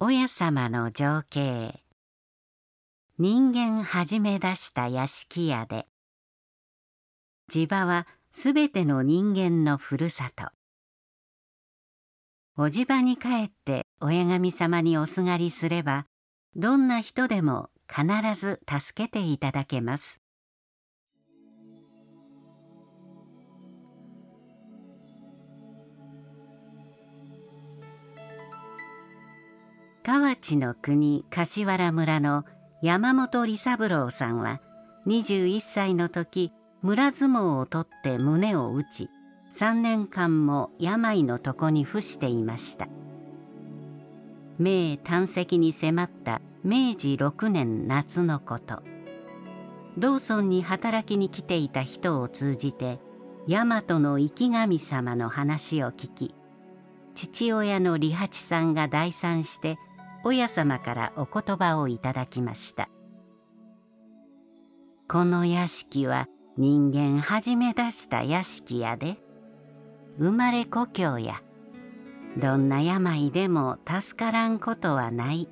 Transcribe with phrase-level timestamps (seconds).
[0.00, 1.82] 親様の情景。
[3.18, 5.88] 人間始め出した屋敷屋で
[7.48, 10.50] 地場はすべての人間のふるさと。
[12.56, 16.06] お地場に帰って親神様におすがりすれば
[16.54, 18.06] どんな人でも必
[18.40, 20.20] ず助けていただけます。
[30.10, 32.46] 河内の国柏原村の
[32.80, 34.62] 山本利三郎さんは
[35.06, 36.50] 21歳の時
[36.80, 39.10] 村相撲を取って胸を打ち
[39.54, 42.88] 3年間も病の床に伏していました。
[44.58, 48.82] 明短石に迫った明治6年夏のこと。
[49.98, 52.98] ローソンに働きに来ていた人を通じて
[53.46, 56.34] 大和の生き神様の話を聞き
[57.14, 59.76] 父親の利八さんが代参して
[60.24, 62.88] 親様からお言葉をいただきました。
[65.08, 69.16] この屋敷は人間始め出した屋敷やで。
[70.18, 71.40] 生まれ故郷や。
[72.36, 75.48] どんな病でも助からんことはない。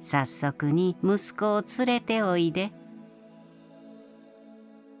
[0.00, 2.72] 早速に息子を連れておいで。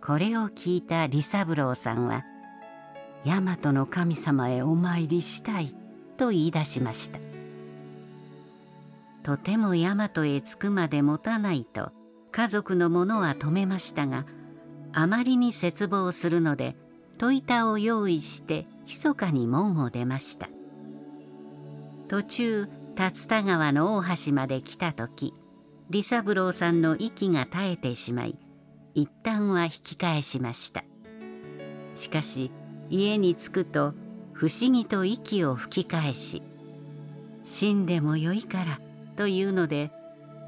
[0.00, 2.24] これを聞いた利三郎さんは
[3.24, 5.74] 大和の神様へお参りしたい
[6.16, 7.27] と言い出しました。
[9.22, 11.92] とても大和へ着くまで持たないと
[12.30, 14.26] 家族の者は止めましたが
[14.92, 16.76] あまりに絶望するので
[17.18, 20.48] 戸板を用意して密かに門を出ました。
[22.08, 25.34] 途中竜田川の大橋まで来た時
[25.90, 28.38] 利三郎さんの息が絶えてしまい
[28.94, 30.84] 一旦は引き返しました。
[31.94, 32.50] しかし
[32.88, 33.92] 家に着くと
[34.32, 36.42] 不思議と息を吹き返し
[37.44, 38.80] 死んでもよいから
[39.18, 39.90] というので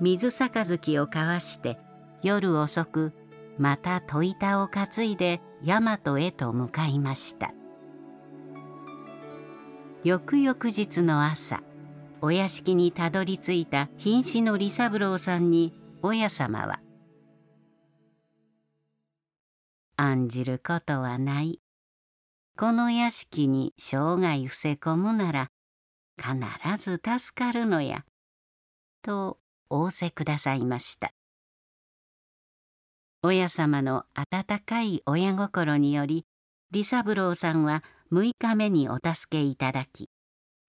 [0.01, 1.77] 水杯を交わして
[2.23, 3.13] 夜遅く
[3.59, 7.53] また戸板を担いで大和へと向かいました。
[10.05, 11.65] 翌々日の朝
[12.21, 16.81] お屋敷にたどり着いた瀕死の利三郎さんに親様は
[19.99, 21.61] 「案じることはない。
[22.57, 25.51] この屋敷に生涯伏せ込むなら
[26.17, 26.39] 必
[26.79, 28.05] ず助かるのや」
[29.03, 29.39] と
[29.69, 31.13] 仰せくださいました。
[33.23, 36.25] 親様の温かい親心により
[36.71, 40.09] 利三郎さんは6日目にお助けいただき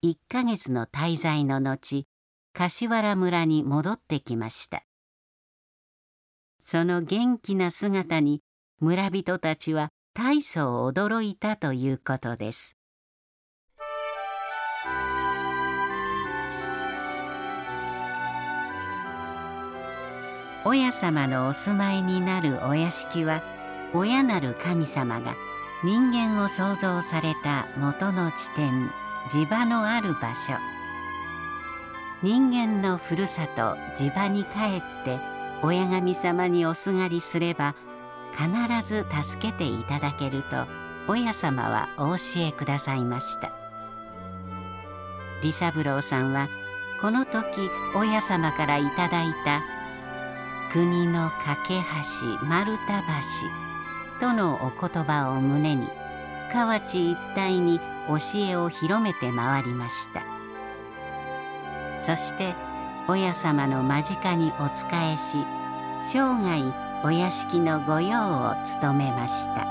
[0.04, 2.04] 1ヶ月の滞在の後
[2.52, 4.84] 柏原村に戻ってきました。
[6.60, 8.42] その元気な姿に
[8.80, 12.76] 村人たちは大層驚いたということです。
[20.64, 23.42] 親様のお住まいになるお屋敷は
[23.92, 25.34] 親なる神様が
[25.82, 28.90] 人間を創造された元の地点
[29.28, 30.54] 地場のある場所。
[32.22, 35.18] 人間のふるさと地場に帰って
[35.62, 37.74] 親神様におすがりすれば
[38.32, 38.48] 必
[38.86, 40.66] ず助けていただけると
[41.08, 43.52] 親様はお教えくださいました。
[45.42, 46.48] 利三郎さんは
[47.00, 47.42] この時
[47.96, 49.62] 親様からいただいた
[50.72, 52.92] 国の架け橋丸太
[54.18, 55.86] 橋とのお言葉を胸に
[56.50, 57.78] 河内一帯に
[58.08, 60.24] 教えを広めて回りました。
[62.00, 62.54] そして
[63.06, 65.44] 親様の間近にお仕えし
[66.00, 66.72] 生涯
[67.04, 69.66] お屋敷の御用を務めました。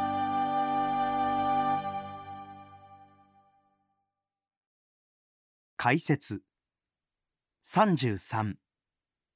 [5.77, 6.43] 解説。
[7.65, 8.53] 33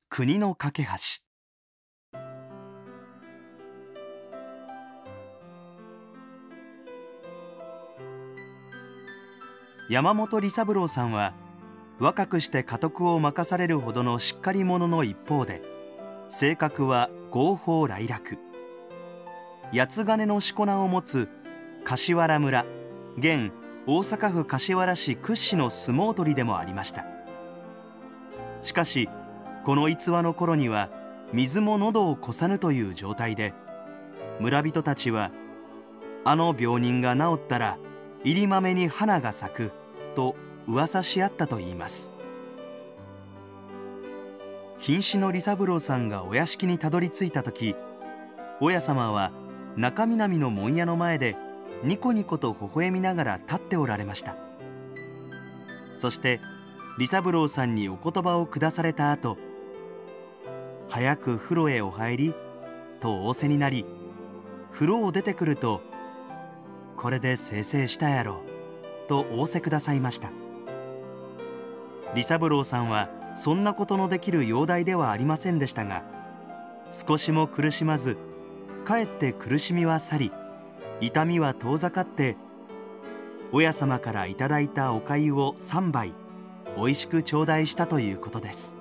[0.09, 1.24] 国の架け橋。
[9.87, 11.33] 山本利三郎さんは
[11.99, 15.61] 若くして家督を任されるほどのしっかり者の一方で
[16.27, 18.39] 性格は合法来楽
[19.71, 21.29] 八つ金のしこ名を持つ
[21.83, 22.65] 柏原村
[23.17, 23.51] 現
[23.85, 27.05] 大阪府柏原市屈指の相撲取りでもありました。
[28.63, 29.07] しかし
[29.63, 30.89] この逸話の頃には
[31.31, 33.53] 水も喉を越さぬという状態で
[34.39, 35.29] 村人たちは
[36.23, 37.77] あの病人が治ったら
[38.25, 39.71] 入り豆に花が咲く
[40.15, 40.35] と
[40.67, 42.11] 噂し合ったといいます。
[44.85, 47.75] 瀕死の利三郎さんがお屋敷にたどり着いた時
[48.59, 49.31] 親様は
[49.77, 51.35] 中南の門屋の前で
[51.83, 54.35] ニコニコと微笑みながら立っておられました
[55.95, 56.39] そして
[56.99, 59.37] 利三郎さんにお言葉を下された後
[60.87, 62.33] 早く風呂へお入り
[62.99, 63.85] と仰せになり
[64.71, 65.81] 風呂を出てくると
[67.05, 68.41] これで生成したやろ
[69.05, 69.07] う。
[69.07, 70.31] と仰せくださいました。
[72.15, 76.03] 利三郎さんはそんなことのできる容体ではありませんでしたが
[76.91, 78.17] 少しも苦しまず
[78.85, 80.31] かえって苦しみは去り
[80.99, 82.37] 痛みは遠ざかって
[83.51, 86.15] 親様からいただいたお粥を3杯
[86.75, 88.77] おいしく頂戴したということです。